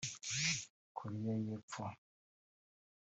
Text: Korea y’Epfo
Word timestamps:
Korea 0.97 1.33
y’Epfo 1.45 1.83